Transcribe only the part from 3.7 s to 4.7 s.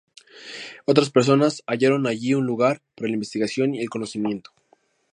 y el conocimiento.